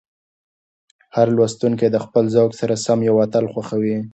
هر 1.15 1.27
لوستونکی 1.35 1.87
د 1.91 1.97
خپل 2.05 2.23
ذوق 2.35 2.51
سره 2.59 2.75
سم 2.85 2.99
یو 3.09 3.15
اتل 3.25 3.45
خوښوي. 3.53 3.97